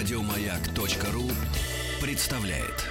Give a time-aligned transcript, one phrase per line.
[0.00, 1.30] Радиомаяк.ру
[2.00, 2.86] представляет.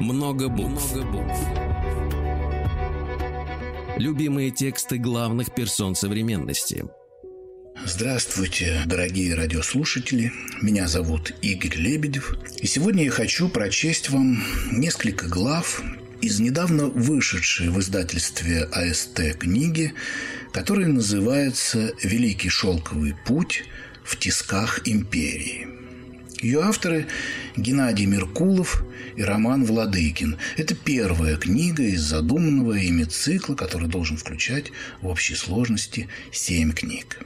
[0.00, 0.94] Много букв.
[3.96, 6.84] Любимые тексты главных персон современности.
[7.86, 10.30] Здравствуйте, дорогие радиослушатели.
[10.60, 12.36] Меня зовут Игорь Лебедев.
[12.60, 15.82] И сегодня я хочу прочесть вам несколько глав
[16.20, 19.94] из недавно вышедшей в издательстве АСТ книги,
[20.52, 23.64] которая называется «Великий шелковый путь
[24.04, 25.68] в тисках империи».
[26.40, 27.06] Ее авторы
[27.56, 28.84] Геннадий Меркулов
[29.16, 30.38] и Роман Владыкин.
[30.56, 37.18] Это первая книга из задуманного ими цикла, который должен включать в общей сложности семь книг.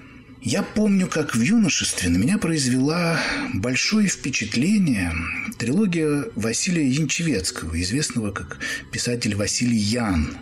[0.44, 3.16] Я помню, как в юношестве на меня произвела
[3.54, 5.12] большое впечатление
[5.56, 8.58] трилогия Василия Янчевецкого, известного как
[8.90, 10.36] писатель Василий Ян,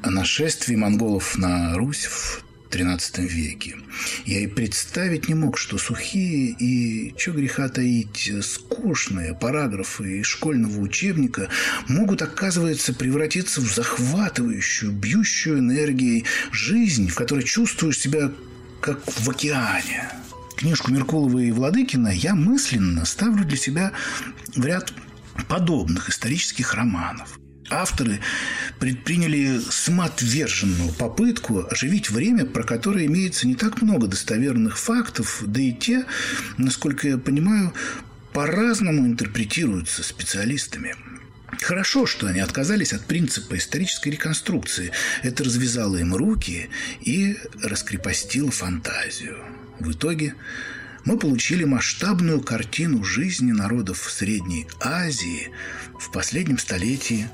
[0.00, 3.76] о нашествии монголов на Русь в XIII веке.
[4.24, 10.80] Я и представить не мог, что сухие и, что греха таить, скучные параграфы из школьного
[10.80, 11.50] учебника
[11.86, 18.32] могут, оказывается, превратиться в захватывающую, бьющую энергией жизнь, в которой чувствуешь себя
[18.84, 20.10] как в океане.
[20.56, 23.92] Книжку Меркулова и Владыкина я мысленно ставлю для себя
[24.54, 24.92] в ряд
[25.48, 27.38] подобных исторических романов.
[27.70, 28.20] Авторы
[28.78, 35.72] предприняли самоотверженную попытку оживить время, про которое имеется не так много достоверных фактов, да и
[35.72, 36.04] те,
[36.58, 37.72] насколько я понимаю,
[38.34, 40.94] по-разному интерпретируются специалистами.
[41.64, 44.92] Хорошо, что они отказались от принципа исторической реконструкции.
[45.22, 46.68] Это развязало им руки
[47.00, 49.38] и раскрепостило фантазию.
[49.80, 50.34] В итоге
[51.06, 55.52] мы получили масштабную картину жизни народов Средней Азии
[55.98, 57.30] в последнем столетии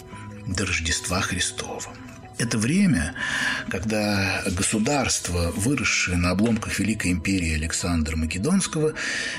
[0.46, 1.92] до Рождества Христова.
[2.40, 3.14] Это время,
[3.68, 8.94] когда государства, выросшие на обломках Великой империи Александра Македонского,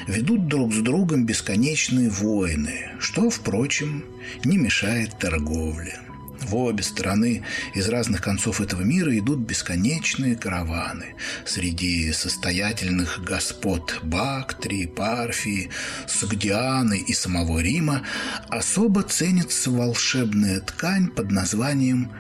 [0.06, 4.06] ведут друг с другом бесконечные войны, что, впрочем,
[4.46, 6.00] не мешает торговле.
[6.42, 11.16] В обе стороны из разных концов этого мира идут бесконечные караваны.
[11.44, 15.72] Среди состоятельных господ Бактрии, Парфии,
[16.08, 18.04] Сугдианы и самого Рима
[18.50, 22.12] особо ценится волшебная ткань под названием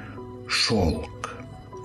[0.51, 1.31] шелк.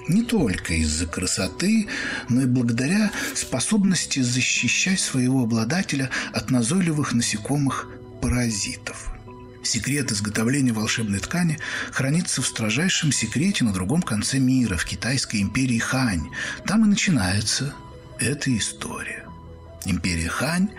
[0.09, 1.89] Не только из-за красоты,
[2.29, 9.11] но и благодаря способности защищать своего обладателя от назойливых насекомых-паразитов.
[9.65, 11.59] Секрет изготовления волшебной ткани
[11.91, 16.29] хранится в строжайшем секрете на другом конце мира, в китайской империи Хань.
[16.65, 17.75] Там и начинается
[18.21, 19.27] эта история.
[19.85, 20.71] Империя Хань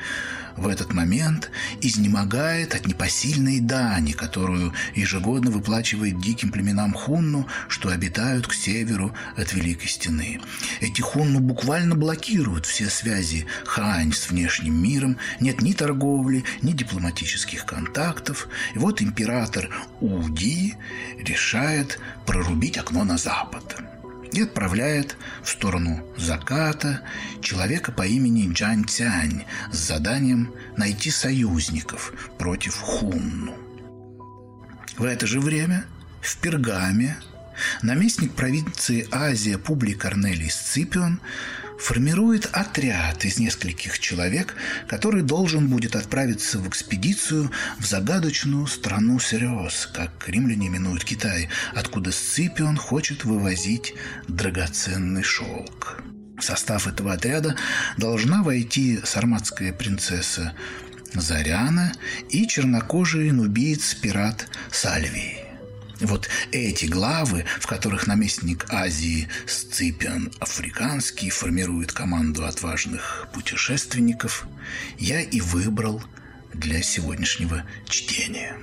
[0.57, 1.51] в этот момент
[1.81, 9.53] изнемогает от непосильной дани, которую ежегодно выплачивает диким племенам хунну, что обитают к северу от
[9.53, 10.41] Великой Стены.
[10.81, 17.66] Эти хунну буквально блокируют все связи Хань с внешним миром, нет ни торговли, ни дипломатических
[17.66, 18.47] контактов.
[18.74, 19.69] И вот император
[20.01, 20.75] Уди
[21.19, 23.78] решает прорубить окно на запад
[24.33, 27.01] и отправляет в сторону заката
[27.41, 33.55] человека по имени Джан Цянь с заданием найти союзников против Хунну.
[34.97, 35.85] В это же время
[36.21, 37.17] в Пергаме
[37.81, 41.19] наместник провинции Азия Публий Корнелий Сципион
[41.79, 44.55] формирует отряд из нескольких человек,
[44.88, 52.11] который должен будет отправиться в экспедицию в загадочную страну Сериоз, как римляне именуют Китай, откуда
[52.11, 53.93] Сципион хочет вывозить
[54.27, 56.01] драгоценный шелк.
[56.38, 57.55] В состав этого отряда
[57.97, 60.53] должна войти сарматская принцесса
[61.13, 61.94] Заряна
[62.29, 65.46] и чернокожий нубиец-пират Сальвий.
[66.01, 74.47] Вот эти главы, в которых наместник Азии Сципиан Африканский формирует команду отважных путешественников,
[74.99, 76.03] я и выбрал
[76.53, 78.57] для сегодняшнего чтения.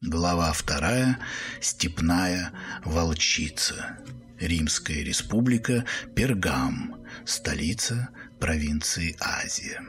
[0.00, 1.18] Глава вторая.
[1.60, 2.52] Степная
[2.84, 3.98] волчица.
[4.38, 5.84] Римская республика,
[6.14, 9.82] Пергам, столица провинции Азия.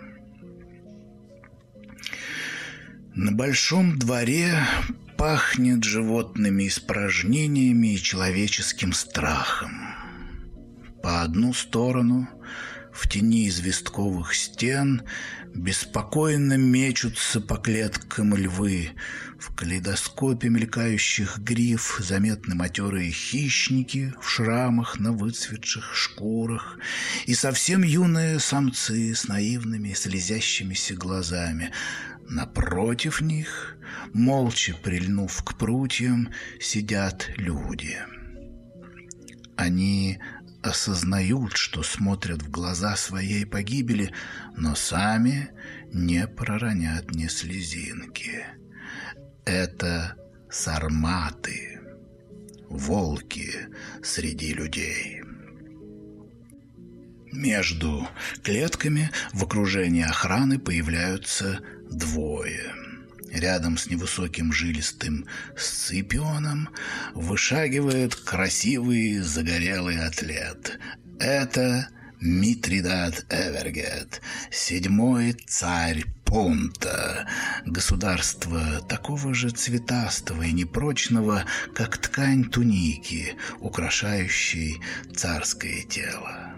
[3.13, 4.57] На большом дворе
[5.19, 9.93] пахнет животными испражнениями и человеческим страхом.
[11.03, 12.29] По одну сторону,
[12.93, 15.01] в тени известковых стен,
[15.53, 18.91] беспокойно мечутся по клеткам львы.
[19.39, 26.77] В калейдоскопе мелькающих гриф заметны матерые хищники в шрамах на выцветших шкурах
[27.25, 31.71] и совсем юные самцы с наивными слезящимися глазами.
[32.27, 33.77] Напротив них,
[34.13, 37.97] молча прильнув к прутьям, сидят люди.
[39.55, 40.19] Они
[40.61, 44.13] осознают, что смотрят в глаза своей погибели,
[44.57, 45.51] но сами
[45.93, 48.58] не проронят ни слезинки.
[49.49, 50.13] Это
[50.47, 51.79] сарматы,
[52.69, 53.51] волки
[54.03, 55.23] среди людей.
[57.31, 58.07] Между
[58.43, 62.75] клетками в окружении охраны появляются двое.
[63.31, 65.25] Рядом с невысоким жилистым
[65.57, 66.69] сципионом
[67.15, 70.77] вышагивает красивый загорелый атлет.
[71.19, 71.89] Это
[72.21, 77.25] Митридат Эвергет, седьмой царь Понта,
[77.65, 84.79] государство такого же цветастого и непрочного, как ткань туники, украшающей
[85.11, 86.48] царское тело.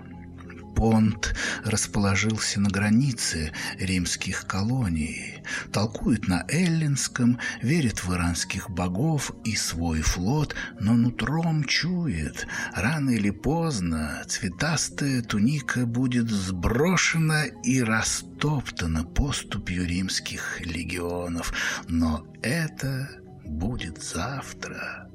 [0.81, 10.01] Понт расположился на границе римских колоний, толкует на эллинском, верит в иранских богов и свой
[10.01, 20.61] флот, но нутром чует, рано или поздно цветастая туника будет сброшена и растоптана поступью римских
[20.61, 21.53] легионов.
[21.89, 23.07] Но это
[23.45, 25.10] будет завтра.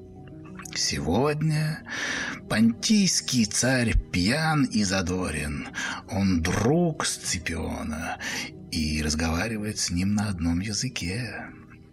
[0.77, 1.83] Сегодня
[2.51, 5.69] понтийский царь пьян и задорен.
[6.11, 8.19] Он друг Сципиона
[8.71, 11.47] и разговаривает с ним на одном языке.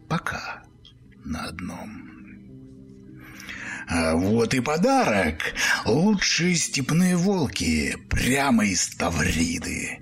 [0.10, 0.64] Пока
[1.24, 2.14] на одном.
[3.88, 5.54] А вот и подарок.
[5.86, 10.00] Лучшие степные волки, прямо из Тавриды.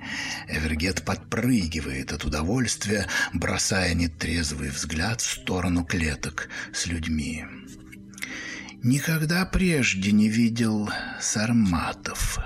[0.48, 7.46] Эвергет подпрыгивает от удовольствия, бросая нетрезвый взгляд в сторону клеток с людьми.
[8.84, 10.90] Никогда прежде не видел
[11.20, 12.40] сарматов.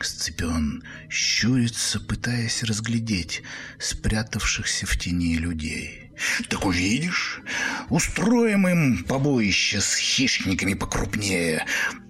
[0.00, 3.42] Сципион щурится, пытаясь разглядеть
[3.80, 6.12] спрятавшихся в тени людей.
[6.48, 7.40] «Так увидишь,
[7.88, 11.66] устроим им побоище с хищниками покрупнее.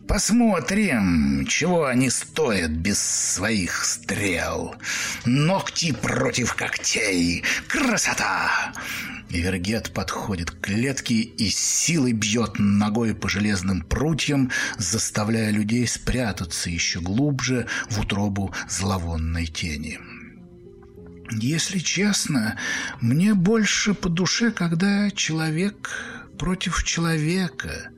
[0.07, 4.75] Посмотрим, чего они стоят без своих стрел.
[5.25, 7.43] Ногти против когтей.
[7.69, 8.75] Красота!
[9.33, 17.01] Эвергет подходит к клетке и силой бьет ногой по железным прутьям, заставляя людей спрятаться еще
[17.01, 19.99] глубже в утробу зловонной тени.
[21.31, 22.59] Если честно,
[23.01, 25.91] мне больше по душе, когда человек
[26.39, 27.89] против человека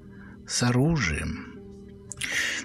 [0.47, 1.49] с оружием–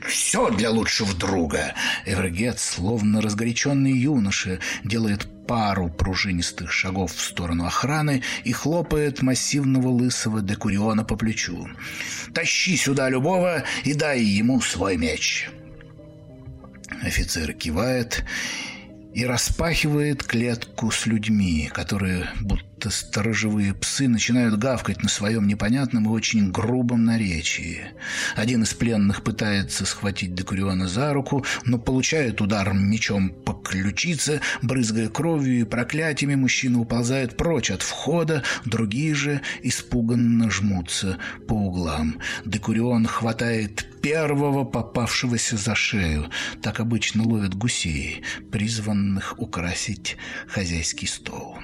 [0.07, 1.73] все для лучшего друга.
[2.05, 10.41] Эвергет, словно разгоряченный юноша, делает пару пружинистых шагов в сторону охраны и хлопает массивного лысого
[10.41, 11.67] декуриона по плечу.
[12.33, 15.49] «Тащи сюда любого и дай ему свой меч!»
[17.01, 18.23] Офицер кивает
[19.13, 26.09] и распахивает клетку с людьми, которые, будто сторожевые псы, начинают гавкать на своем непонятном и
[26.09, 27.81] очень грубом наречии.
[28.35, 35.09] Один из пленных пытается схватить Декуриона за руку, но получает удар мечом по ключице, брызгая
[35.09, 41.17] кровью и проклятиями, мужчина уползает прочь от входа, другие же испуганно жмутся
[41.47, 42.19] по углам.
[42.45, 46.29] Декурион хватает первого попавшегося за шею.
[46.61, 50.17] Так обычно ловят гусей, призванных украсить
[50.47, 51.57] хозяйский стол.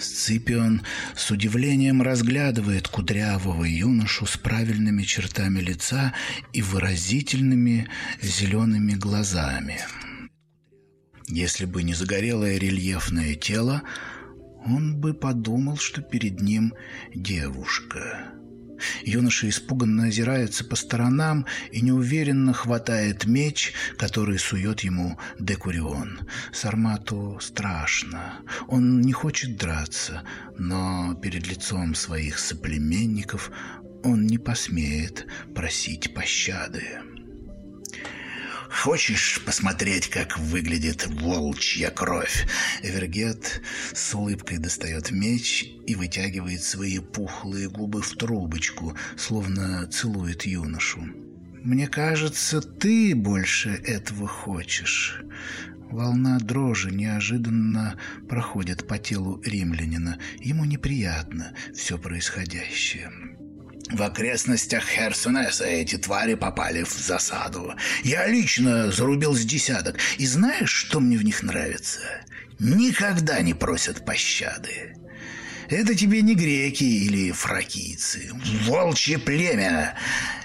[0.00, 0.82] Сципион
[1.14, 6.14] с удивлением разглядывает кудрявого юношу с правильными чертами лица
[6.52, 7.88] и выразительными
[8.20, 9.80] зелеными глазами.
[11.28, 13.82] Если бы не загорелое рельефное тело,
[14.66, 16.74] он бы подумал, что перед ним
[17.14, 18.39] девушка.
[19.02, 26.20] Юноша испуганно озирается по сторонам и неуверенно хватает меч, который сует ему Декурион.
[26.52, 28.40] Сармату страшно.
[28.68, 30.22] Он не хочет драться,
[30.58, 33.50] но перед лицом своих соплеменников
[34.02, 37.00] он не посмеет просить пощады.
[38.70, 42.46] Хочешь посмотреть, как выглядит волчья кровь?»
[42.82, 43.60] Эвергет
[43.92, 51.00] с улыбкой достает меч и вытягивает свои пухлые губы в трубочку, словно целует юношу.
[51.62, 55.20] «Мне кажется, ты больше этого хочешь».
[55.90, 57.98] Волна дрожи неожиданно
[58.28, 60.18] проходит по телу римлянина.
[60.38, 63.10] Ему неприятно все происходящее.
[63.92, 67.74] В окрестностях Херсонеса эти твари попали в засаду.
[68.04, 69.98] Я лично зарубил с десяток.
[70.18, 72.00] И знаешь, что мне в них нравится?
[72.58, 74.96] Никогда не просят пощады.
[75.68, 78.30] Это тебе не греки или фракийцы.
[78.64, 79.96] Волчье племя.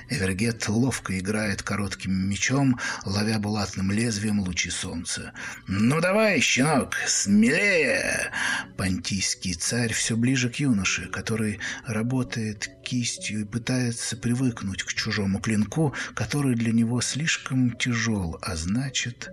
[0.10, 5.34] Эвергет ловко играет коротким мечом, ловя булатным лезвием лучи солнца.
[5.68, 8.32] «Ну давай, щенок, смелее!»
[8.78, 15.94] Понтийский царь все ближе к юноше, который работает кистью и пытается привыкнуть к чужому клинку,
[16.14, 19.30] который для него слишком тяжел, а значит,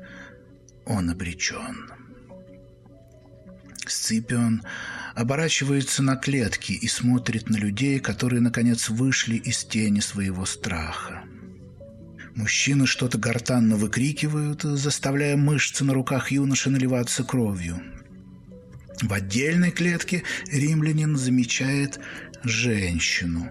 [0.86, 2.01] он обречен.
[3.90, 4.62] Сципион
[5.14, 11.24] оборачивается на клетки и смотрит на людей, которые, наконец, вышли из тени своего страха.
[12.34, 17.82] Мужчины что-то гортанно выкрикивают, заставляя мышцы на руках юноши наливаться кровью.
[19.02, 22.00] В отдельной клетке римлянин замечает
[22.42, 23.50] женщину.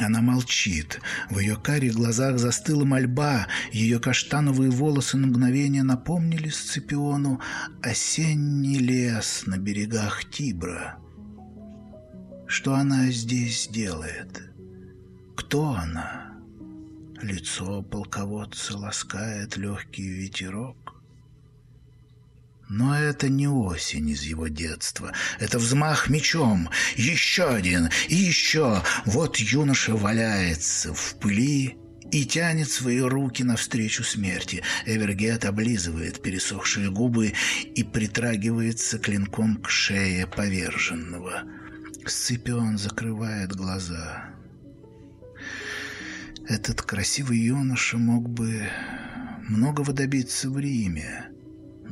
[0.00, 1.00] Она молчит.
[1.30, 3.46] В ее карих глазах застыла мольба.
[3.72, 7.40] Ее каштановые волосы на мгновение напомнили Сципиону
[7.80, 10.98] осенний лес на берегах Тибра.
[12.46, 14.42] Что она здесь делает?
[15.36, 16.34] Кто она?
[17.22, 20.83] Лицо полководца ласкает легкий ветерок.
[22.68, 25.12] Но это не осень из его детства.
[25.38, 26.70] Это взмах мечом.
[26.96, 27.90] Еще один.
[28.08, 28.82] И еще.
[29.04, 31.76] Вот юноша валяется в пыли
[32.10, 34.62] и тянет свои руки навстречу смерти.
[34.86, 37.34] Эвергет облизывает пересохшие губы
[37.74, 41.42] и притрагивается клинком к шее поверженного.
[42.06, 44.30] Сципион закрывает глаза.
[46.46, 48.68] Этот красивый юноша мог бы
[49.48, 51.33] многого добиться в Риме.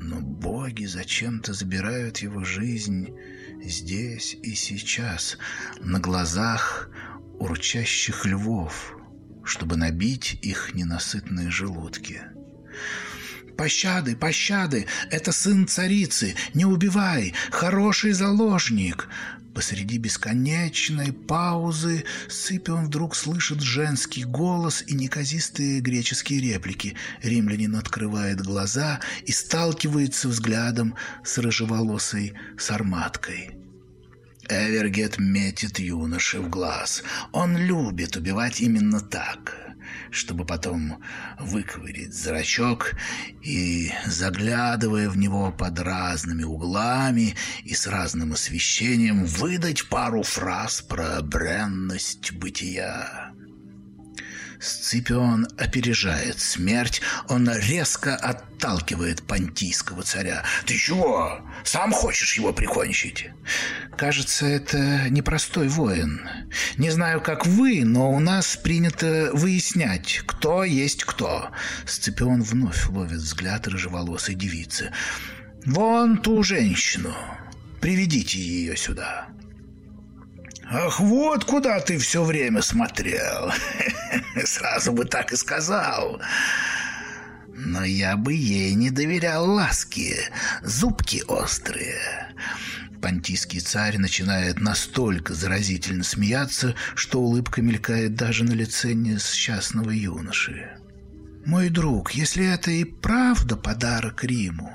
[0.05, 3.15] Но боги зачем-то забирают его жизнь
[3.63, 5.39] здесь и сейчас,
[5.79, 6.91] на глазах
[7.39, 8.97] урчащих львов,
[9.45, 12.21] чтобы набить их ненасытные желудки.
[13.57, 14.87] «Пощады, пощады!
[15.11, 16.35] Это сын царицы!
[16.53, 17.33] Не убивай!
[17.53, 19.09] Хороший заложник!»
[19.55, 26.97] Посреди бесконечной паузы Сципион вдруг слышит женский голос и неказистые греческие реплики.
[27.23, 33.51] Римлянин открывает глаза и сталкивается взглядом с рыжеволосой сарматкой.
[34.49, 37.03] Эвергет метит юноше в глаз.
[37.33, 39.72] Он любит убивать именно так
[40.11, 41.03] чтобы потом
[41.39, 42.95] выковырить зрачок
[43.43, 47.35] и, заглядывая в него под разными углами
[47.65, 53.22] и с разным освещением, выдать пару фраз про бренность бытия.
[54.63, 60.45] Сципион опережает смерть, он резко отталкивает понтийского царя.
[60.67, 61.41] «Ты чего?
[61.65, 63.31] Сам хочешь его прикончить?»
[63.97, 66.21] «Кажется, это непростой воин.
[66.77, 71.51] Не знаю, как вы, но у нас принято выяснять, кто есть кто».
[71.85, 74.93] Сципион вновь ловит взгляд рыжеволосой девицы.
[75.67, 77.13] «Вон ту женщину.
[77.81, 79.27] Приведите ее сюда».
[80.75, 83.53] «Ах, вот куда ты все время смотрел!
[84.45, 86.21] Сразу бы так и сказал!»
[87.55, 90.17] Но я бы ей не доверял ласки,
[90.63, 92.35] зубки острые.
[93.03, 100.71] Понтийский царь начинает настолько заразительно смеяться, что улыбка мелькает даже на лице несчастного юноши.
[101.45, 104.73] «Мой друг, если это и правда подарок Риму,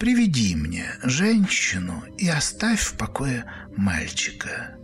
[0.00, 3.44] приведи мне женщину и оставь в покое
[3.76, 4.74] мальчика».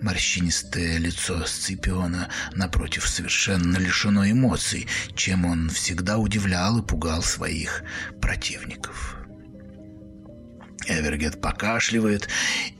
[0.00, 7.82] Морщинистое лицо Сципиона, напротив, совершенно лишено эмоций, чем он всегда удивлял и пугал своих
[8.20, 9.19] противников.
[10.90, 12.28] Эвергет покашливает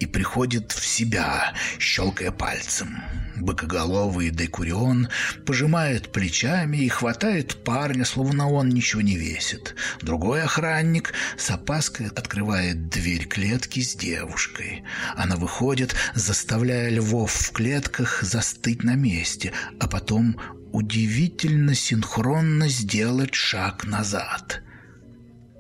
[0.01, 3.03] и приходит в себя, щелкая пальцем.
[3.37, 5.09] Быкоголовый Декурион
[5.47, 9.77] пожимает плечами и хватает парня, словно он ничего не весит.
[10.03, 14.83] Другой охранник с опаской открывает дверь клетки с девушкой.
[15.17, 20.39] Она выходит, заставляя львов в клетках застыть на месте, а потом
[20.73, 24.63] удивительно синхронно сделать шаг назад.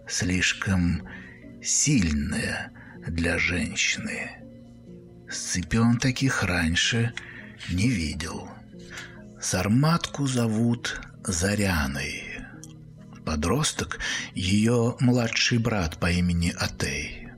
[0.06, 1.02] Слишком
[1.62, 2.72] сильная
[3.06, 4.30] для женщины.
[5.30, 7.14] Сципион таких раньше
[7.70, 8.48] не видел.
[9.40, 12.24] Сарматку зовут Заряной.
[13.24, 13.98] Подросток–
[14.34, 17.28] ее младший брат по имени Атей.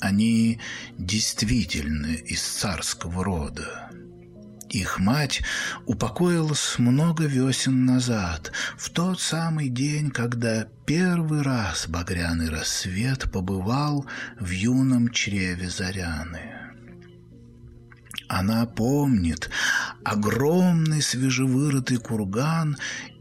[0.00, 0.60] Они
[0.98, 3.91] действительно из царского рода.
[4.72, 5.42] Их мать
[5.84, 14.06] упокоилась много весен назад, в тот самый день, когда первый раз багряный рассвет побывал
[14.40, 16.40] в юном чреве Заряны.
[18.28, 19.50] Она помнит
[20.04, 22.78] огромный свежевырытый курган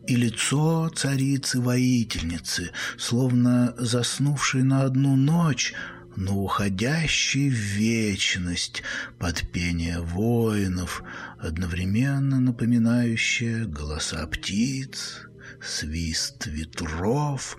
[0.08, 5.74] и лицо царицы-воительницы, словно заснувшей на одну ночь,
[6.16, 8.84] но уходящий в вечность
[9.18, 11.04] под пение воинов,
[11.40, 15.28] одновременно напоминающее голоса птиц,
[15.62, 17.58] свист ветров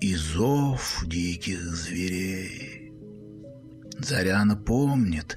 [0.00, 2.83] и зов диких зверей.
[3.98, 5.36] Заряна помнит,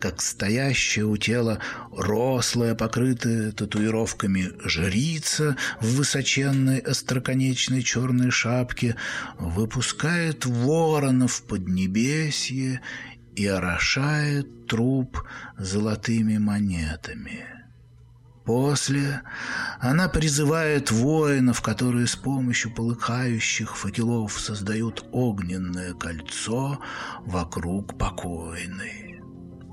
[0.00, 1.60] как стоящая у тела
[1.92, 8.96] рослая, покрытая татуировками жрица в высоченной остроконечной черной шапке
[9.38, 12.80] выпускает воронов под небесье
[13.36, 15.22] и орошает труп
[15.58, 17.57] золотыми монетами.
[18.48, 19.20] После
[19.78, 26.80] она призывает воинов, которые с помощью полыхающих факелов создают огненное кольцо
[27.26, 29.20] вокруг покойной.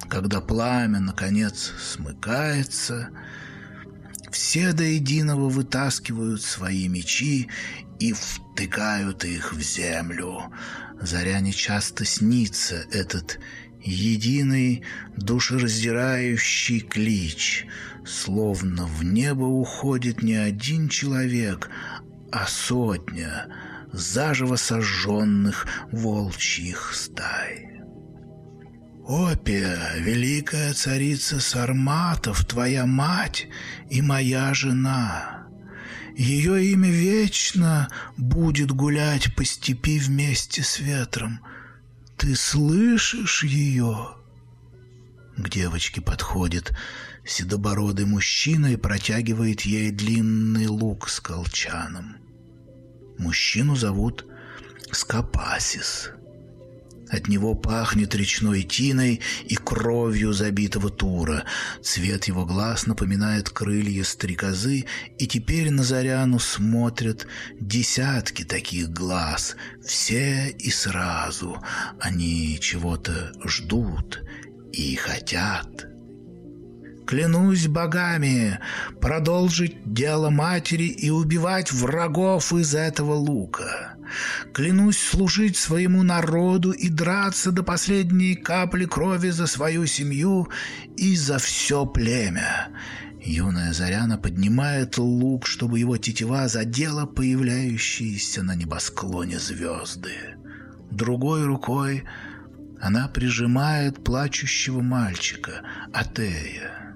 [0.10, 3.12] Когда пламя, наконец, смыкается,
[4.30, 7.48] все до единого вытаскивают свои мечи
[8.02, 10.52] и втыкают их в землю.
[11.00, 13.40] Заряне часто снится этот
[13.82, 14.84] единый
[15.16, 17.68] душераздирающий клич,
[18.06, 21.70] словно в небо уходит не один человек,
[22.32, 23.48] а сотня
[23.92, 27.82] заживо сожженных волчьих стай.
[29.08, 33.48] «Опия, великая царица Сарматов, твоя мать
[33.90, 35.48] и моя жена!»
[36.18, 41.42] Ее имя вечно будет гулять по степи вместе с ветром—
[42.18, 44.16] ты слышишь ее?»
[45.38, 46.74] К девочке подходит
[47.26, 52.18] седобородый мужчина и протягивает ей длинный лук с колчаном.
[53.18, 54.26] Мужчину зовут
[54.92, 56.12] Скопасис.
[57.10, 61.44] От него пахнет речной тиной и кровью забитого тура.
[61.84, 64.86] Цвет его глаз напоминает крылья стрекозы,
[65.20, 67.28] и теперь на Заряну смотрят
[67.60, 71.62] десятки таких глаз, все и сразу.
[72.00, 74.24] Они чего-то ждут
[74.76, 75.88] и хотят.
[77.08, 78.60] Клянусь богами
[79.00, 83.96] продолжить дело матери и убивать врагов из этого лука.
[84.54, 90.50] Клянусь служить своему народу и драться до последней капли крови за свою семью
[90.98, 92.70] и за все племя.
[93.22, 100.36] Юная Заряна поднимает лук, чтобы его тетива задела появляющиеся на небосклоне звезды.
[100.92, 102.04] Другой рукой
[102.82, 105.62] она прижимает плачущего мальчика,
[105.94, 106.96] Атея.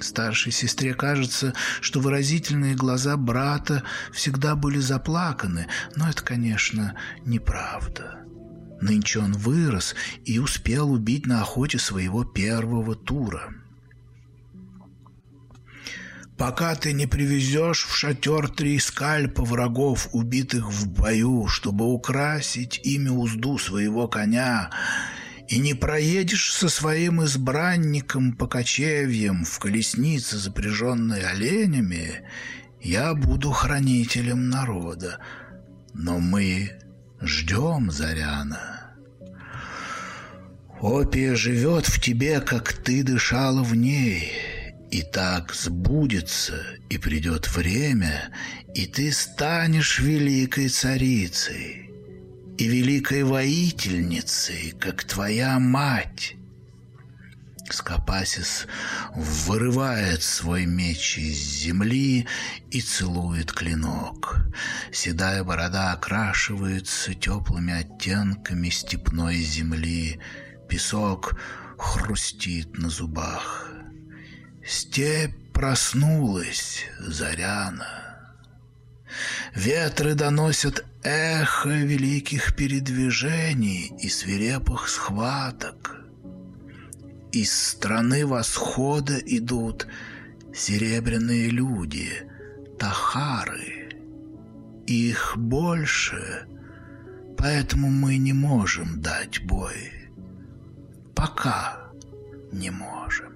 [0.00, 8.18] Старшей сестре кажется, что выразительные глаза брата всегда были заплаканы, но это, конечно, неправда.
[8.80, 9.94] Нынче он вырос
[10.24, 13.54] и успел убить на охоте своего первого тура.
[16.42, 23.10] Пока ты не привезешь в шатер три скальпа врагов, убитых в бою, чтобы украсить ими
[23.10, 24.70] узду своего коня,
[25.46, 32.22] и не проедешь со своим избранником по кочевьям в колеснице, запряженной оленями,
[32.80, 35.18] я буду хранителем народа.
[35.94, 36.72] Но мы
[37.20, 38.96] ждем Заряна.
[40.80, 44.32] Опия живет в тебе, как ты дышала в ней,
[44.92, 48.30] и так сбудется, и придет время,
[48.74, 51.90] и ты станешь великой царицей
[52.58, 56.36] и великой воительницей, как твоя мать».
[57.70, 58.66] Скопасис
[59.14, 62.26] вырывает свой меч из земли
[62.70, 64.44] и целует клинок.
[64.92, 70.20] Седая борода окрашивается теплыми оттенками степной земли.
[70.68, 71.38] Песок
[71.78, 73.71] хрустит на зубах.
[74.64, 78.12] Степь проснулась, Заряна.
[79.54, 85.96] Ветры доносят эхо великих передвижений и свирепых схваток.
[87.32, 89.86] Из страны восхода идут
[90.54, 92.10] серебряные люди,
[92.78, 93.90] тахары.
[94.86, 96.46] Их больше,
[97.36, 99.92] поэтому мы не можем дать бой.
[101.14, 101.90] Пока
[102.52, 103.31] не можем.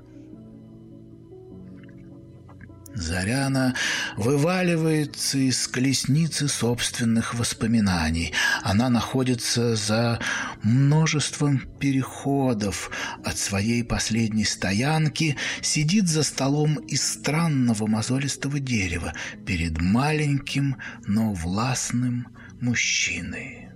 [2.96, 3.74] Заряна
[4.16, 8.32] вываливается из колесницы собственных воспоминаний.
[8.62, 10.18] Она находится за
[10.62, 12.90] множеством переходов
[13.22, 19.12] от своей последней стоянки, сидит за столом из странного мозолистого дерева
[19.44, 22.28] перед маленьким, но властным
[22.62, 23.68] мужчиной.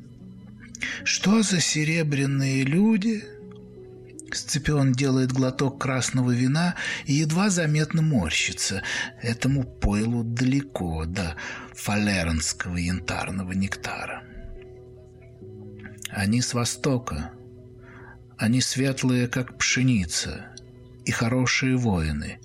[1.04, 3.22] Что за серебряные люди–
[4.34, 8.82] Сципион делает глоток красного вина и едва заметно морщится.
[9.22, 11.36] Этому пойлу далеко до
[11.74, 14.22] фалернского янтарного нектара.
[16.10, 17.32] Они с востока,
[18.36, 20.46] Они светлые, как пшеница,
[21.04, 22.40] и хорошие воины,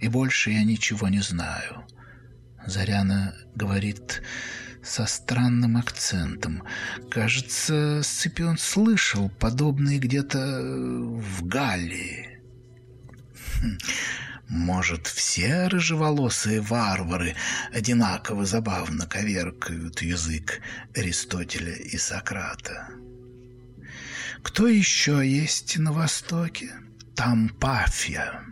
[0.00, 1.84] и больше я ничего не знаю.
[2.66, 4.22] Заряна говорит
[4.82, 6.62] со странным акцентом.
[7.10, 12.40] Кажется, Сципион слышал подобные где-то в Галлии.
[13.60, 13.78] Хм.
[14.48, 17.36] Может, все рыжеволосые варвары
[17.70, 20.60] одинаково забавно коверкают язык
[20.94, 22.88] Аристотеля и Сократа?
[24.42, 26.72] Кто еще есть на Востоке?
[27.14, 28.42] Там Пафия.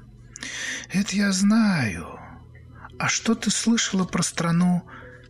[0.92, 2.20] Это я знаю.
[2.98, 4.86] А что ты слышала про страну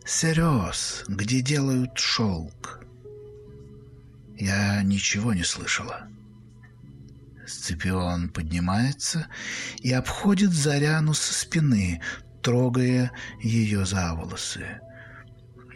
[0.09, 2.79] Серез, где делают шелк?
[4.37, 6.07] Я ничего не слышала.
[7.45, 9.27] Сципион поднимается
[9.79, 12.01] и обходит Заряну со спины,
[12.41, 14.79] трогая ее за волосы.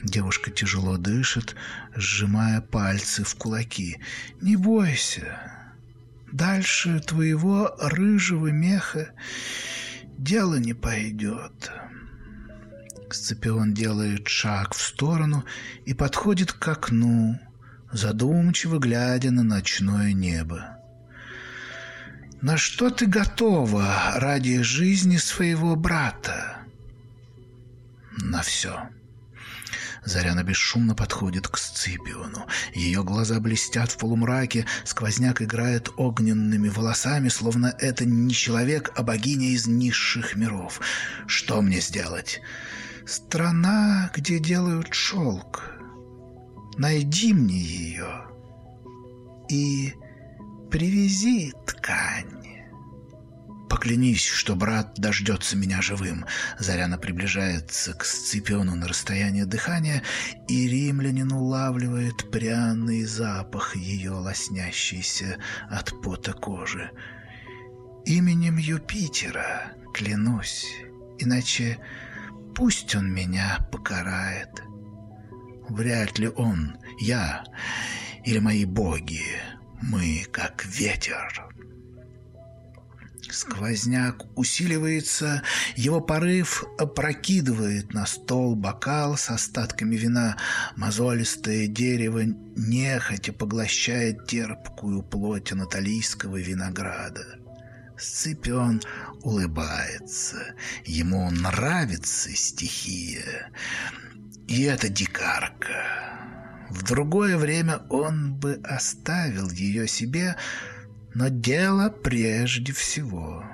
[0.02, 1.58] Девушка тяжело дышит,
[1.94, 4.00] сжимая пальцы в кулаки.
[4.40, 5.42] «Не бойся.
[6.32, 9.12] Дальше твоего рыжего меха
[10.18, 11.70] дело не пойдет».
[13.14, 15.46] Сципион делает шаг в сторону
[15.86, 17.40] и подходит к окну,
[17.92, 20.78] задумчиво глядя на ночное небо.
[22.42, 26.58] На что ты готова ради жизни своего брата?
[28.18, 28.90] На все.
[30.04, 32.48] Заряна бесшумно подходит к Сципиону.
[32.74, 39.50] Ее глаза блестят в полумраке, сквозняк играет огненными волосами, словно это не человек, а богиня
[39.50, 40.82] из низших миров.
[41.28, 42.42] Что мне сделать?
[43.12, 45.74] Страна, где делают шелк.
[46.78, 48.26] Найди мне ее
[49.50, 49.94] и
[50.72, 52.64] привези ткань.
[53.70, 56.26] Поклянись, что брат дождется меня живым.
[56.58, 60.04] Заряна приближается к Сципиону на расстояние дыхания,
[60.48, 65.38] и римлянин улавливает пряный запах ее лоснящейся
[65.70, 66.92] от пота кожи.
[68.06, 70.66] Именем Юпитера клянусь,
[71.20, 71.78] иначе
[72.56, 74.62] пусть он меня покарает.
[75.70, 77.44] Вряд ли он, я
[78.26, 79.24] или мои боги
[79.82, 81.48] мы как ветер.
[83.30, 85.42] Сквозняк усиливается,
[85.76, 90.38] его порыв опрокидывает на стол бокал с остатками вина.
[90.76, 92.24] Мозолистое дерево
[92.58, 97.41] нехотя поглощает терпкую плоть анатолийского винограда.
[98.02, 98.82] Сципион
[99.22, 100.56] улыбается.
[100.86, 103.52] Ему нравится стихия.
[104.48, 106.18] И эта дикарка.
[106.72, 110.36] В другое время он бы оставил ее себе,
[111.14, 113.46] но дело прежде всего.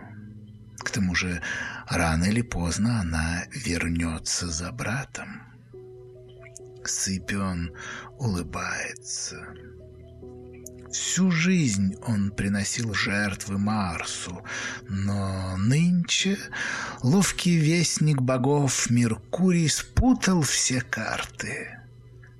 [0.77, 1.41] К тому же
[1.89, 5.41] рано или поздно она вернется за братом.
[6.85, 7.73] Сципион
[8.17, 9.45] улыбается.
[10.91, 14.43] Всю жизнь он приносил жертвы Марсу,
[14.87, 16.37] но нынче
[17.03, 21.77] ловкий вестник богов Меркурий спутал все карты.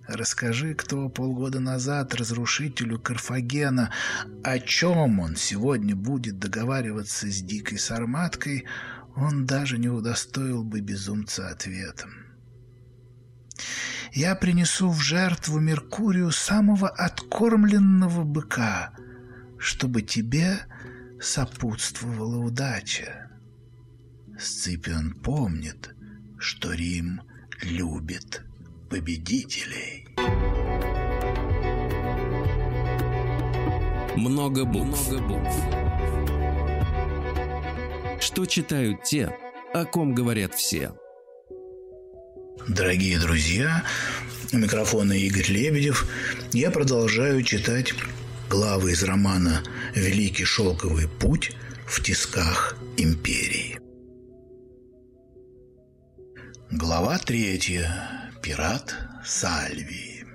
[0.07, 3.91] Расскажи, кто полгода назад разрушителю Карфагена,
[4.43, 8.63] о чем он сегодня будет договариваться с дикой сарматкой,
[9.17, 12.26] он даже не удостоил бы безумца ответом.
[14.13, 18.91] Я принесу в жертву Меркурию самого откормленного быка,
[19.57, 20.59] чтобы тебе
[21.19, 23.29] сопутствовала удача.
[24.39, 25.95] Сципион помнит,
[26.37, 27.21] что Рим
[27.61, 28.43] любит
[28.89, 30.07] победителей.
[34.15, 35.11] Много букв.
[35.11, 35.55] Много букв.
[38.19, 39.35] Что читают те,
[39.73, 40.93] о ком говорят все.
[42.67, 43.85] Дорогие друзья,
[44.51, 46.05] у микрофона Игорь Лебедев.
[46.51, 47.93] Я продолжаю читать
[48.49, 49.63] главы из романа
[49.95, 53.79] «Великий шелковый путь в тисках империи».
[56.69, 58.31] Глава третья.
[58.43, 58.93] Пират
[59.25, 60.25] Сальвии.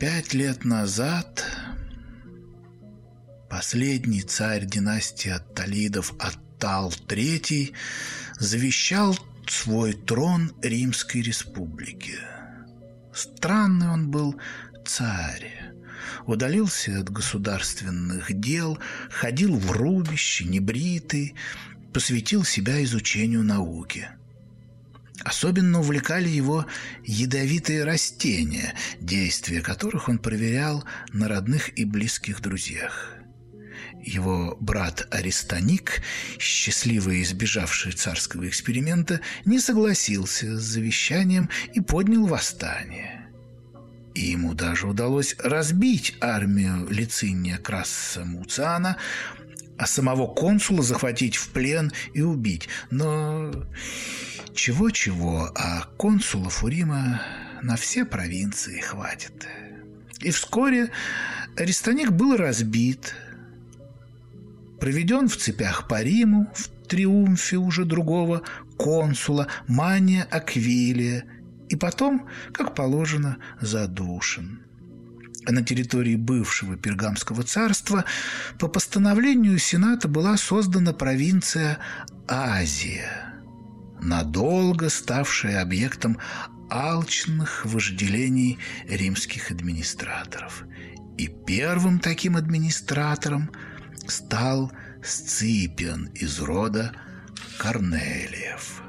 [0.00, 1.46] Пять лет назад
[3.48, 7.72] последний царь династии Атталидов Аттал III
[8.40, 9.16] завещал
[9.50, 12.18] свой трон Римской республике.
[13.12, 14.40] Странный он был
[14.86, 15.72] царь.
[16.26, 18.78] Удалился от государственных дел,
[19.10, 21.34] ходил в рубище, небритый,
[21.92, 24.08] посвятил себя изучению науки–
[25.22, 26.66] Особенно увлекали его
[27.04, 33.19] ядовитые растения, действия которых он проверял на родных и близких друзьях.
[34.02, 36.02] Его брат Аристоник,
[36.38, 43.16] счастливо избежавший царского эксперимента, не согласился с завещанием и поднял восстание.
[44.14, 48.96] и ему даже удалось разбить армию Лициния Краса Муциана,
[49.78, 52.68] а самого консула захватить в плен и убить.
[52.90, 53.52] Но
[54.54, 57.22] чего-чего, а консулов у Рима
[57.62, 59.46] на все провинции хватит.
[60.20, 60.90] И вскоре
[61.56, 63.14] Аристоник был разбит,
[64.80, 68.42] проведен в цепях по Риму, в триумфе уже другого
[68.76, 71.24] консула Мания Аквилия,
[71.68, 74.62] и потом, как положено, задушен.
[75.48, 78.04] На территории бывшего Пергамского царства
[78.58, 81.78] по постановлению Сената была создана провинция
[82.28, 83.34] Азия,
[84.02, 86.18] надолго ставшая объектом
[86.68, 90.64] алчных вожделений римских администраторов.
[91.16, 93.50] И первым таким администратором
[94.06, 96.92] стал Сципиан из рода
[97.58, 98.82] Корнелиев.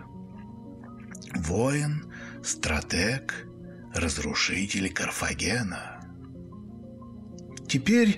[1.35, 2.11] Воин,
[2.43, 3.47] стратег,
[3.93, 6.01] разрушитель Карфагена.
[7.67, 8.17] Теперь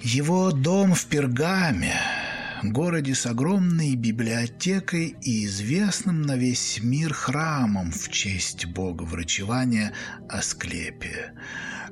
[0.00, 1.98] его дом в Пергаме,
[2.72, 9.92] городе с огромной библиотекой и известным на весь мир храмом в честь бога врачевания
[10.28, 11.34] Асклепия.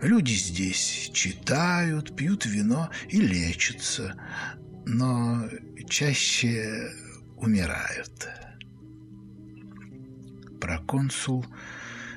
[0.00, 4.14] Люди здесь читают, пьют вино и лечатся,
[4.86, 5.48] но
[5.88, 6.92] чаще
[7.36, 8.28] умирают.
[10.60, 11.44] Проконсул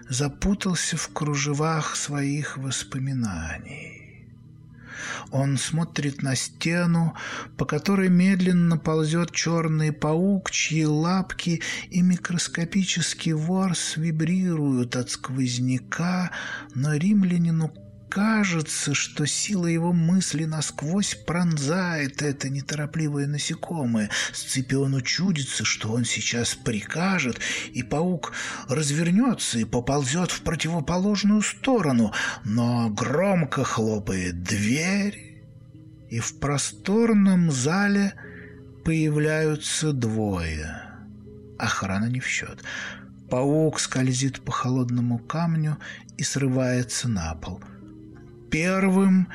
[0.08, 3.95] запутался в кружевах своих воспоминаний.
[5.32, 7.14] Он смотрит на стену,
[7.58, 16.32] по которой медленно ползет черный паук, чьи лапки и микроскопический ворс вибрируют от сквозняка,
[16.74, 17.74] но римлянину
[18.10, 24.10] кажется, что сила его мысли насквозь пронзает это неторопливое насекомое.
[24.34, 27.40] Сципиону чудится, что он сейчас прикажет,
[27.74, 28.34] и паук
[28.70, 32.14] развернется и поползет в противоположную сторону,
[32.44, 35.42] но громко хлопает дверь,
[36.10, 38.14] и в просторном зале
[38.84, 40.82] появляются двое.
[41.58, 42.64] Охрана не в счет.
[43.30, 45.78] Паук скользит по холодному камню
[46.18, 47.62] и срывается на пол–
[48.56, 49.28] Первым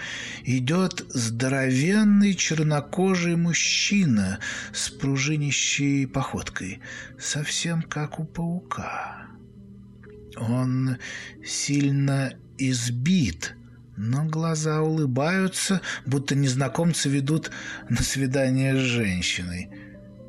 [0.45, 4.39] идет здоровенный чернокожий мужчина
[4.73, 6.81] с пружинищей походкой,
[7.19, 9.27] совсем как у паука.
[10.39, 10.97] Он
[11.45, 13.57] сильно избит,
[13.95, 17.51] но глаза улыбаются, будто незнакомцы ведут
[17.91, 19.69] на свидание с женщиной.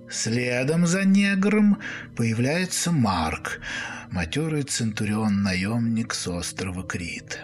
[0.09, 1.79] Следом за негром
[2.17, 3.61] появляется Марк,
[4.09, 7.39] матерый центурион-наемник с острова Крит.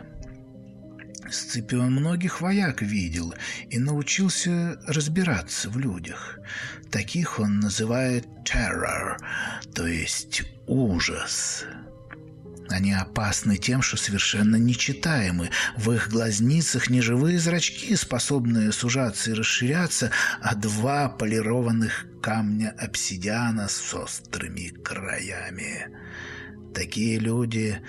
[1.30, 3.34] Сципион многих вояк видел
[3.70, 6.40] и научился разбираться в людях.
[6.92, 9.18] Таких он называет «terror»,
[9.74, 11.66] то есть «ужас».
[12.70, 15.50] Они опасны тем, что совершенно нечитаемы.
[15.78, 20.12] В их глазницах не живые зрачки, способные сужаться и расширяться,
[20.42, 25.88] а два полированных камня обсидиана с острыми краями.
[26.74, 27.82] Такие люди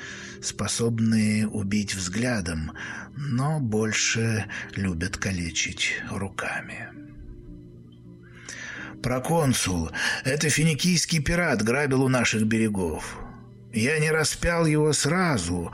[0.42, 2.72] способны убить взглядом,
[3.16, 6.88] но больше любят калечить руками.
[9.02, 9.90] Проконсул,
[10.24, 13.18] это финикийский пират грабил у наших берегов.
[13.72, 15.72] Я не распял его сразу.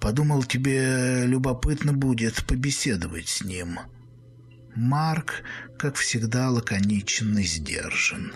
[0.00, 3.78] Подумал, тебе любопытно будет побеседовать с ним.
[4.76, 5.42] Марк,
[5.78, 8.32] как всегда, лаконичен и сдержан.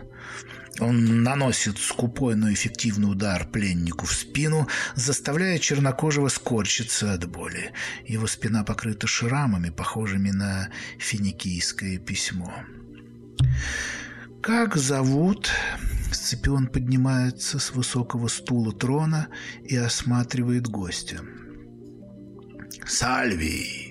[0.79, 7.73] Он наносит скупой, но эффективный удар пленнику в спину, заставляя чернокожего скорчиться от боли.
[8.07, 12.53] Его спина покрыта шрамами, похожими на финикийское письмо.
[14.43, 15.51] «Как зовут?»
[16.13, 19.29] Сципион поднимается с высокого стула трона
[19.63, 21.21] и осматривает гостя.
[22.87, 23.90] «Сальвий!»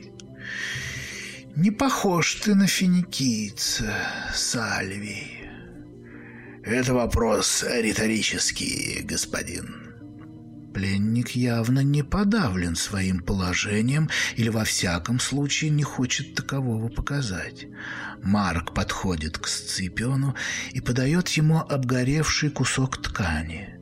[1.60, 3.94] «Не похож ты на финикийца,
[4.34, 5.50] Сальвий!»
[6.64, 9.92] Это вопрос риторический, господин.
[10.74, 17.68] Пленник явно не подавлен своим положением или во всяком случае не хочет такового показать.
[18.24, 20.36] Марк подходит к Сципиону
[20.72, 23.79] и подает ему обгоревший кусок ткани.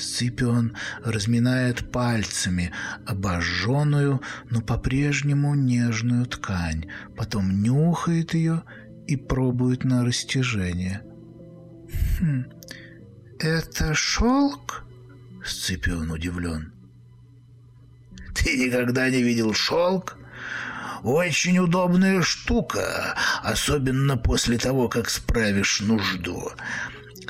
[0.00, 2.72] Сципион разминает пальцами
[3.06, 6.86] обожженную, но по-прежнему нежную ткань,
[7.16, 8.62] потом нюхает ее
[9.06, 11.02] и пробует на растяжение–
[12.18, 12.44] Хм,
[13.38, 14.84] это шелк?
[15.44, 16.72] Сципион удивлен.
[18.34, 20.16] Ты никогда не видел шелк?
[21.02, 26.52] Очень удобная штука, особенно после того, как справишь нужду.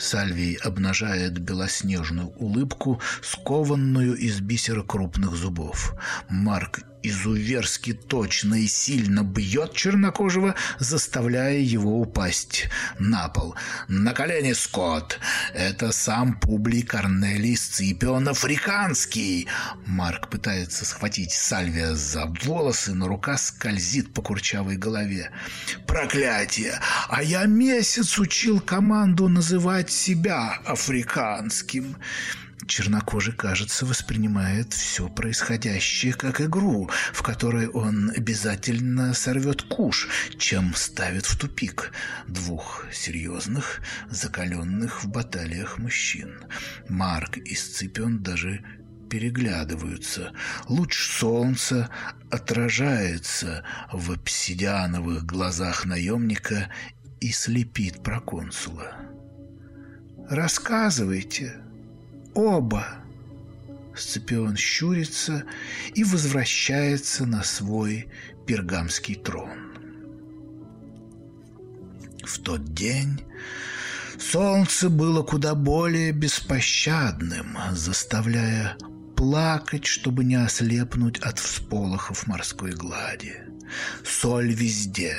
[0.01, 5.95] Сальвий обнажает белоснежную улыбку, скованную из бисера крупных зубов.
[6.29, 13.55] Марк изуверски точно и сильно бьет чернокожего, заставляя его упасть на пол.
[13.89, 15.19] «На колени, Скотт!
[15.55, 19.49] Это сам Публий Корнелий Сципион Африканский!»
[19.87, 25.31] Марк пытается схватить Сальвия за волосы, но рука скользит по курчавой голове.
[25.87, 26.81] «Проклятие!
[27.09, 31.97] А я месяц учил команду называть себя африканским!»
[32.66, 41.27] Чернокожий, кажется, воспринимает все происходящее как игру, в которой он обязательно сорвет куш, чем ставит
[41.27, 41.92] в тупик
[42.27, 46.44] двух серьезных, закаленных в баталиях мужчин.
[46.88, 48.62] Марк и Сципион даже
[49.09, 50.33] переглядываются.
[50.68, 51.90] Луч солнца
[52.31, 56.70] отражается в обсидиановых глазах наемника
[57.20, 58.96] и слепит проконсула.
[60.29, 61.61] «Рассказывайте»,
[62.35, 62.87] Оба.
[63.95, 65.45] Сципион щурится
[65.95, 68.09] и возвращается на свой
[68.47, 69.51] пергамский трон.
[72.25, 73.23] В тот день
[74.19, 78.77] солнце было куда более беспощадным, заставляя
[79.16, 83.37] плакать, чтобы не ослепнуть от всполохов морской глади.
[84.05, 85.16] Соль везде,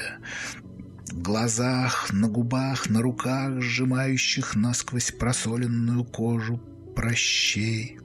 [1.12, 6.62] в глазах, на губах, на руках, сжимающих насквозь просоленную кожу
[7.02, 7.98] прощей.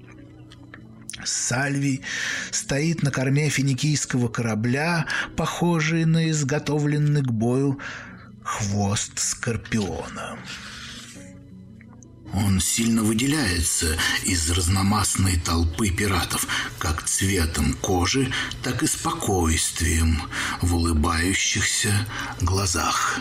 [1.23, 2.01] Сальвий
[2.51, 5.07] стоит на корме финикийского корабля,
[5.37, 7.79] похожий на изготовленный к бою
[8.43, 10.39] хвост скорпиона.
[12.33, 16.47] Он сильно выделяется из разномастной толпы пиратов,
[16.79, 18.33] как цветом кожи,
[18.63, 20.23] так и спокойствием
[20.63, 22.07] в улыбающихся
[22.41, 23.21] глазах.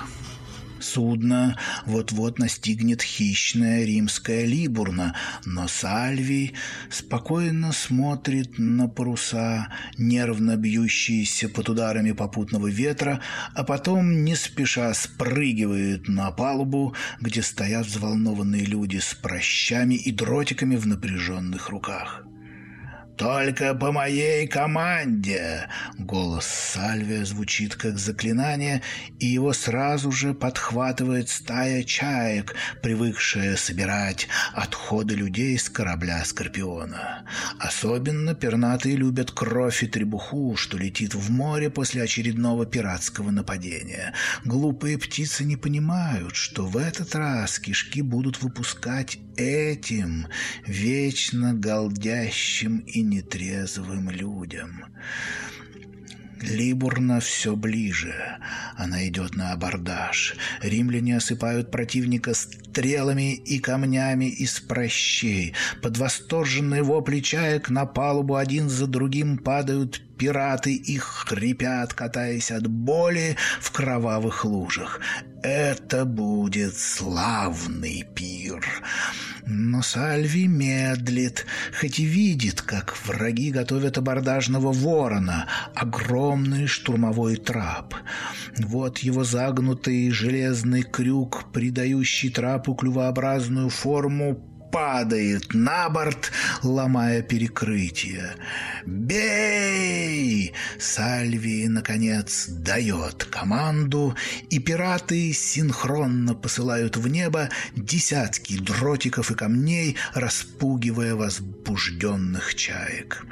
[0.80, 6.54] Судно вот-вот настигнет хищная римская Либурна, но Сальвий
[6.90, 13.22] спокойно смотрит на паруса, нервно бьющиеся под ударами попутного ветра,
[13.54, 20.76] а потом не спеша спрыгивает на палубу, где стоят взволнованные люди с прощами и дротиками
[20.76, 22.26] в напряженных руках.
[23.18, 28.82] «Только по моей команде!» Голос Сальвия звучит как заклинание,
[29.20, 37.26] и его сразу же подхватывает стая чаек, привыкшая собирать отходы людей с корабля Скорпиона.
[37.58, 44.14] Особенно пернатые любят кровь и требуху, что летит в море после очередного пиратского нападения.
[44.44, 50.28] Глупые птицы не понимают, что в этот раз кишки будут выпускать этим
[50.66, 54.86] вечно голдящим и нетрезвым людям.
[56.42, 58.14] Либурна все ближе.
[58.76, 60.36] Она идет на абордаж.
[60.62, 65.54] Римляне осыпают противника стрелами и камнями из прощей.
[65.82, 72.68] Под восторженные вопли чаек на палубу один за другим падают пираты и хрипят, катаясь от
[72.68, 75.00] боли в кровавых лужах.
[75.42, 78.66] Это будет славный пир.
[79.48, 81.46] Но Сальви медлит,
[81.80, 87.94] хоть и видит, как враги готовят абордажного ворона, огромный штурмовой трап.
[88.58, 98.36] Вот его загнутый железный крюк, придающий трапу клювообразную форму, падает на борт, ломая перекрытие.
[98.86, 104.18] «Бей!» Сальви, наконец, дает команду,
[104.50, 113.26] и пираты синхронно посылают в небо десятки дротиков и камней, распугивая возбужденных чаек.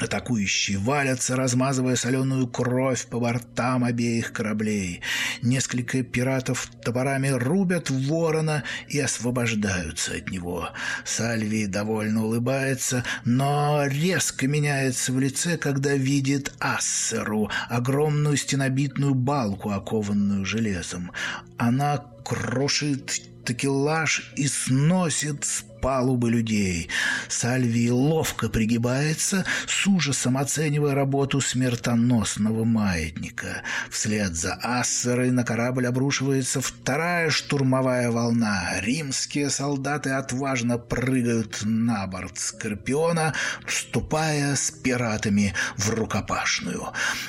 [0.00, 5.00] Атакующие валятся, размазывая соленую кровь по бортам обеих кораблей.
[5.42, 10.70] Несколько пиратов топорами рубят ворона и освобождаются от него.
[11.04, 20.44] Сальви довольно улыбается, но резко меняется в лице, когда видит Ассеру, огромную стенобитную балку, окованную
[20.44, 21.10] железом.
[21.56, 26.88] Она крушит такелаж и сносит с палубы людей.
[27.28, 33.62] Сальвий ловко пригибается, с ужасом оценивая работу смертоносного маятника.
[33.90, 38.80] Вслед за Ассерой на корабль обрушивается вторая штурмовая волна.
[38.80, 43.34] Римские солдаты отважно прыгают на борт Скорпиона,
[43.66, 46.88] вступая с пиратами в рукопашную.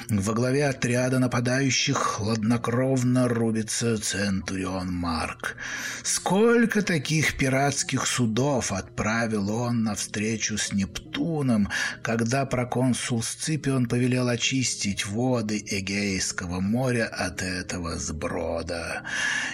[0.10, 5.56] Во главе отряда нападающих хладнокровно рубится Центурион Марк.
[6.04, 11.68] Сколько таких пиратских судов судов отправил он на встречу с Нептуном,
[12.02, 19.04] когда проконсул Сципион повелел очистить воды Эгейского моря от этого сброда.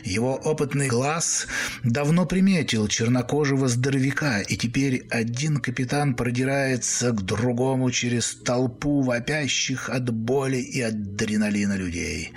[0.04, 1.48] Его опытный глаз
[1.84, 10.14] давно приметил чернокожего здоровяка, и теперь один капитан продирается к другому через толпу вопящих от
[10.14, 12.34] боли и адреналина людей.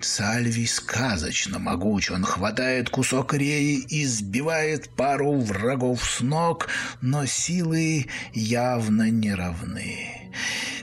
[0.00, 2.10] Сальвий сказочно могуч.
[2.10, 6.68] Он хватает кусок реи и сбивает пару врагов с ног,
[7.00, 10.32] но силы явно не равны.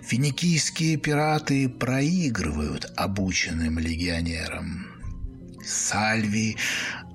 [0.04, 4.88] Финикийские пираты проигрывают обученным легионерам.
[5.66, 6.56] Сальви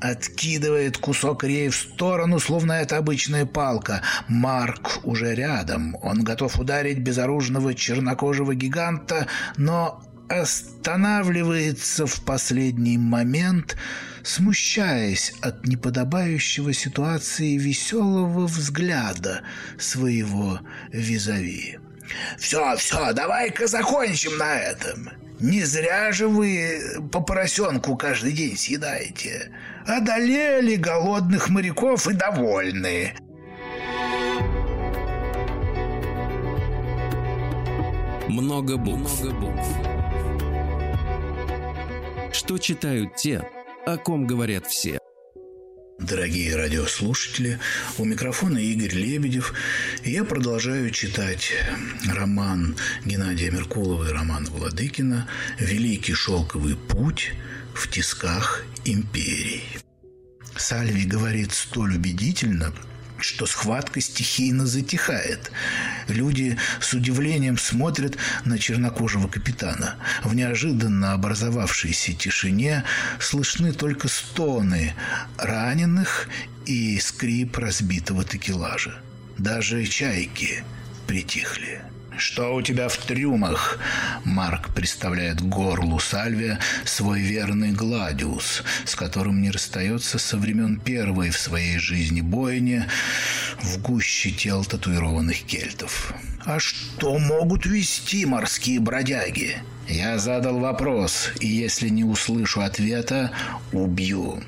[0.00, 4.02] откидывает кусок реи в сторону, словно это обычная палка.
[4.28, 5.96] Марк уже рядом.
[6.02, 10.02] Он готов ударить безоружного чернокожего гиганта, но
[10.40, 13.76] останавливается в последний момент,
[14.22, 19.42] смущаясь от неподобающего ситуации веселого взгляда
[19.78, 20.60] своего
[20.90, 21.78] визави.
[22.38, 25.10] «Все, все, давай-ка закончим на этом.
[25.40, 26.80] Не зря же вы
[27.10, 29.50] по поросенку каждый день съедаете.
[29.86, 33.14] Одолели голодных моряков и довольны».
[38.28, 39.22] Много букв.
[39.22, 40.01] Много букв.
[42.32, 43.46] Что читают те,
[43.86, 44.98] о ком говорят все.
[45.98, 47.60] Дорогие радиослушатели,
[47.98, 49.54] у микрофона Игорь Лебедев,
[50.02, 51.52] я продолжаю читать
[52.12, 55.28] роман Геннадия Меркулова и роман Владыкина
[55.58, 57.32] «Великий шелковый путь
[57.74, 59.62] в тисках империи».
[60.56, 62.72] Сальви говорит столь убедительно,
[63.22, 65.50] что схватка стихийно затихает.
[66.08, 69.96] Люди с удивлением смотрят на чернокожего капитана.
[70.24, 72.84] В неожиданно образовавшейся тишине
[73.20, 74.94] слышны только стоны
[75.38, 76.28] раненых
[76.66, 79.00] и скрип разбитого текелажа.
[79.38, 80.64] Даже чайки
[81.06, 81.82] притихли.
[82.16, 83.78] «Что у тебя в трюмах?»
[84.24, 91.38] Марк представляет горлу Сальвия свой верный Гладиус, с которым не расстается со времен первой в
[91.38, 92.84] своей жизни бойни
[93.60, 96.14] в гуще тел татуированных кельтов.
[96.44, 103.32] «А что могут вести морские бродяги?» Я задал вопрос, и если не услышу ответа,
[103.72, 104.42] убью.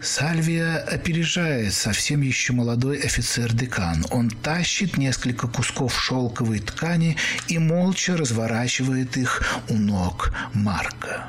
[0.00, 4.06] Сальвия опережает совсем еще молодой офицер-декан.
[4.10, 7.16] Он тащит несколько кусков шелковой ткани
[7.48, 11.26] и молча разворачивает их у ног Марка.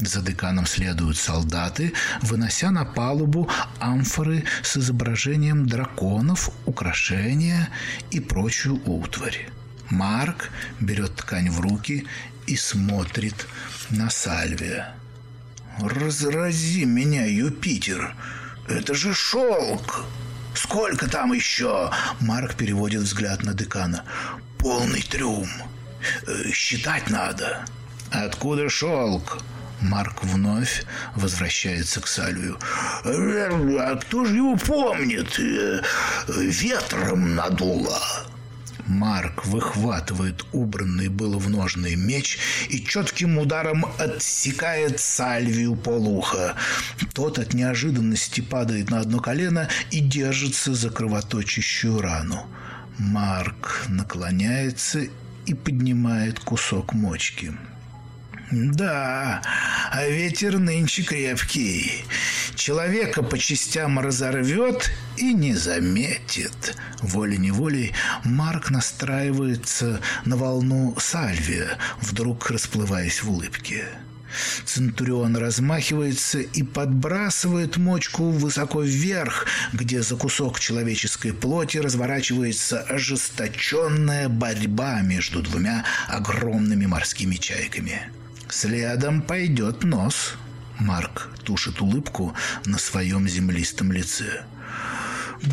[0.00, 1.92] За деканом следуют солдаты,
[2.22, 3.50] вынося на палубу
[3.80, 7.68] амфоры с изображением драконов, украшения
[8.10, 9.48] и прочую утварь.
[9.90, 10.50] Марк
[10.80, 12.06] берет ткань в руки
[12.46, 13.46] и смотрит
[13.90, 14.94] на Сальвия.
[15.80, 18.14] «Разрази меня, Юпитер!
[18.66, 20.04] Это же шелк!
[20.54, 24.04] Сколько там еще?» Марк переводит взгляд на декана.
[24.58, 25.48] «Полный трюм.
[26.26, 27.64] Э, считать надо».
[28.10, 29.42] «Откуда шелк?»
[29.82, 32.58] Марк вновь возвращается к Сальвию.
[33.04, 35.38] «А кто же его помнит?
[35.38, 35.82] Э,
[36.28, 38.00] ветром надуло».
[38.86, 46.54] Марк выхватывает убранный было в ножный меч и четким ударом отсекает Сальвию полуха.
[47.12, 52.46] Тот от неожиданности падает на одно колено и держится за кровоточащую рану.
[52.98, 55.00] Марк наклоняется
[55.46, 57.52] и поднимает кусок мочки.
[58.50, 59.42] Да,
[59.90, 62.04] а ветер нынче крепкий.
[62.54, 66.76] Человека по частям разорвет и не заметит.
[67.02, 67.92] Волей-неволей
[68.24, 73.86] Марк настраивается на волну Сальвия, вдруг расплываясь в улыбке.
[74.64, 85.00] Центурион размахивается и подбрасывает мочку высоко вверх, где за кусок человеческой плоти разворачивается ожесточенная борьба
[85.00, 88.10] между двумя огромными морскими чайками.
[88.48, 90.34] Следом пойдет нос.
[90.78, 92.34] Марк тушит улыбку
[92.64, 94.44] на своем землистом лице.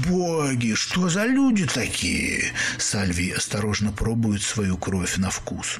[0.07, 5.79] «Боги, что за люди такие?» Сальвий осторожно пробует свою кровь на вкус.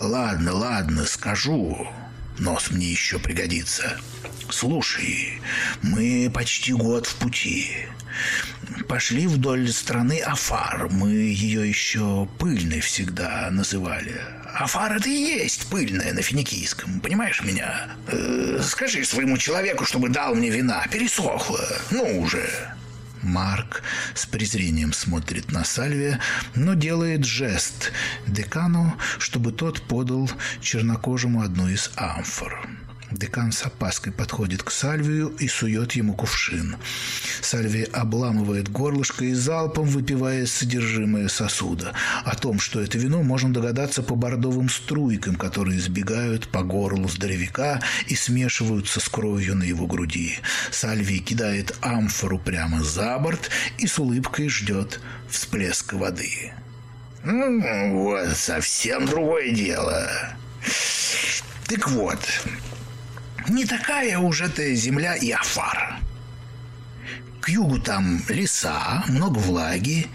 [0.00, 1.88] «Ладно, ладно, скажу.
[2.38, 3.98] Нос мне еще пригодится.
[4.50, 5.40] Слушай,
[5.82, 7.70] мы почти год в пути.
[8.88, 10.88] Пошли вдоль страны Афар.
[10.90, 14.20] Мы ее еще пыльной всегда называли.
[14.54, 17.90] Афар это и есть пыльная на финикийском, понимаешь меня?
[18.08, 20.86] Э, скажи своему человеку, чтобы дал мне вина.
[20.90, 21.60] Пересохло.
[21.90, 22.48] Ну уже.
[23.22, 23.82] Марк
[24.14, 26.20] с презрением смотрит на Сальвия,
[26.54, 27.92] но делает жест
[28.26, 30.30] декану, чтобы тот подал
[30.60, 32.68] чернокожему одну из амфор.
[33.10, 36.76] Декан с опаской подходит к Сальвию и сует ему кувшин.
[37.40, 41.94] Сальвий обламывает горлышко и залпом выпивает содержимое сосуда.
[42.24, 47.80] О том, что это вино, можно догадаться по бордовым струйкам, которые сбегают по горлу здоровяка
[48.06, 50.38] и смешиваются с кровью на его груди.
[50.70, 55.00] Сальвий кидает амфору прямо за борт и с улыбкой ждет
[55.30, 56.52] всплеска воды.
[57.24, 60.08] Ну, вот совсем другое дело.
[61.66, 62.18] Так вот,
[63.48, 65.96] не такая уж эта земля и Афар.
[67.40, 70.06] К югу там леса, много влаги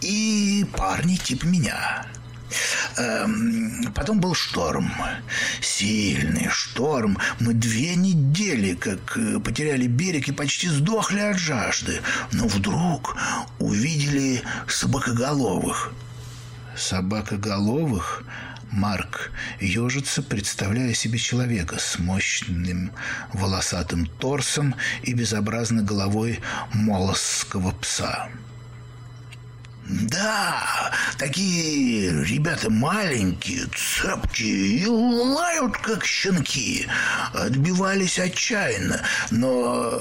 [0.00, 2.06] и парни типа меня.
[2.96, 4.92] Эм, потом был шторм.
[5.60, 7.18] Сильный шторм.
[7.38, 12.00] Мы две недели как э, потеряли берег и почти сдохли от жажды.
[12.32, 13.16] Но вдруг
[13.58, 15.92] увидели собакоголовых.
[16.76, 18.24] Собакоголовых
[18.70, 22.92] Марк ежится, представляя себе человека с мощным
[23.32, 26.40] волосатым торсом и безобразной головой
[26.72, 28.28] молосского пса.
[29.88, 36.86] Да, такие ребята маленькие, цепкие и лают, как щенки.
[37.32, 40.00] Отбивались отчаянно, но,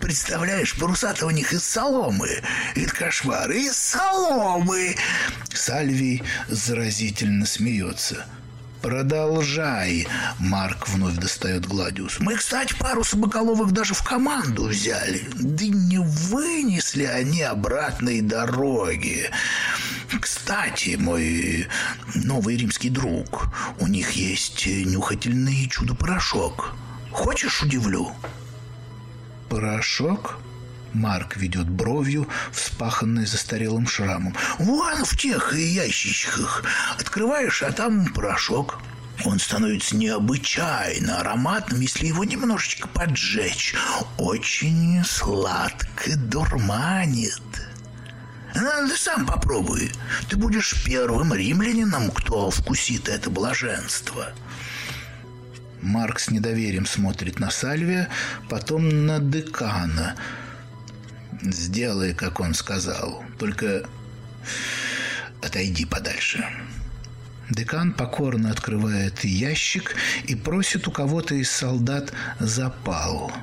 [0.00, 2.42] представляешь, паруса-то у них из соломы.
[2.74, 4.96] Это кошмар, из соломы.
[5.52, 8.24] Сальвий заразительно смеется–
[8.86, 10.06] «Продолжай!»
[10.38, 12.20] Марк вновь достает Гладиус.
[12.20, 15.28] «Мы, кстати, пару собаколовых даже в команду взяли.
[15.34, 19.28] Да не вынесли они обратной дороги.
[20.20, 21.66] Кстати, мой
[22.14, 23.48] новый римский друг,
[23.80, 26.72] у них есть нюхательный чудо-порошок.
[27.10, 28.12] Хочешь, удивлю?»
[29.48, 30.38] «Порошок?»
[30.92, 34.34] Марк ведет бровью, вспаханной застарелым шрамом.
[34.58, 36.64] «Вон в тех ящичках.
[36.98, 38.80] Открываешь, а там порошок».
[39.24, 43.74] Он становится необычайно ароматным, если его немножечко поджечь.
[44.18, 47.40] Очень сладко дурманит.
[48.54, 49.90] Ну, ты сам попробуй.
[50.28, 54.32] Ты будешь первым римлянином, кто вкусит это блаженство.
[55.80, 58.08] Марк с недоверием смотрит на Сальвия,
[58.48, 60.14] потом на декана–
[61.42, 63.22] Сделай, как он сказал.
[63.38, 63.88] Только
[65.42, 66.44] отойди подальше.
[67.50, 69.94] Декан покорно открывает ящик
[70.26, 73.32] и просит у кого-то из солдат запал–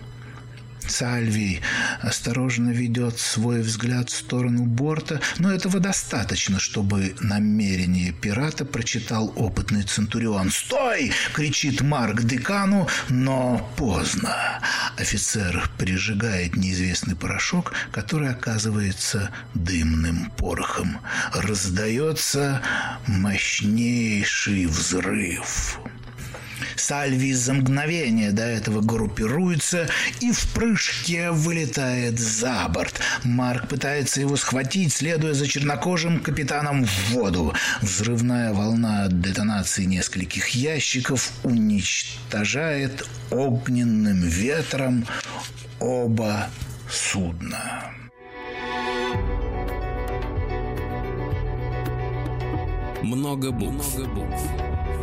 [0.90, 1.62] Сальвий
[2.02, 9.84] осторожно ведет свой взгляд в сторону борта, но этого достаточно, чтобы намерение пирата прочитал опытный
[9.84, 10.52] Центурион.
[10.52, 14.62] «Стой!»– кричит Марк декану, но поздно.
[14.98, 21.00] Офицер прижигает неизвестный порошок, который оказывается дымным порохом.
[21.34, 22.62] Раздается
[23.08, 25.80] мощнейший взрыв.
[26.76, 33.00] Сальви за мгновение до этого группируется и в прыжке вылетает за борт.
[33.24, 37.54] Марк пытается его схватить, следуя за чернокожим капитаном в воду.
[37.82, 45.06] Взрывная волна от детонации нескольких ящиков уничтожает огненным ветром
[45.80, 46.50] оба
[46.90, 47.92] судна.
[53.04, 53.98] Много букв.
[53.98, 55.03] Много букв.